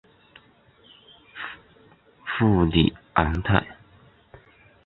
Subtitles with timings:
[2.39, 3.77] 布里昂泰。